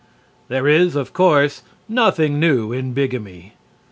There 0.47 0.67
is, 0.67 0.95
of 0.95 1.13
course, 1.13 1.61
nothing 1.87 2.39
new 2.39 2.71
in 2.71 2.91
bigamy. 2.93 3.53